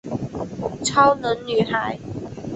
[0.83, 1.99] 超能女孩。